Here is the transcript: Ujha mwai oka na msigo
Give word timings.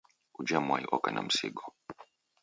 Ujha 0.39 0.59
mwai 0.61 0.85
oka 0.95 1.11
na 1.11 1.21
msigo 1.21 1.63